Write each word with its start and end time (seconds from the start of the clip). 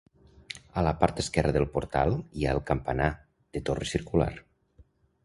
A 0.81 0.83
la 0.85 0.93
part 1.01 1.19
esquerra 1.23 1.51
del 1.57 1.67
portal 1.75 2.17
hi 2.39 2.45
ha 2.47 2.55
el 2.57 2.63
campanar, 2.71 3.11
de 3.59 3.63
torre 3.69 3.89
circular. 3.91 4.31